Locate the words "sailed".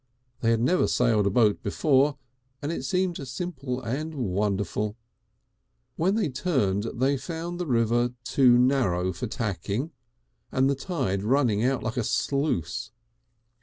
0.87-1.27